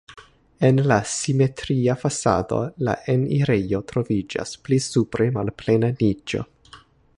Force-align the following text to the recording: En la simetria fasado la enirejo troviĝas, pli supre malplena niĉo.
En 0.69 0.79
la 0.91 0.95
simetria 1.09 1.95
fasado 2.05 2.61
la 2.87 2.95
enirejo 3.15 3.83
troviĝas, 3.93 4.57
pli 4.65 4.83
supre 4.89 5.31
malplena 5.39 5.95
niĉo. 6.01 6.45